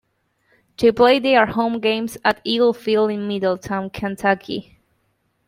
[0.79, 4.79] They play their home games at Eagle Field in Middletown, Kentucky.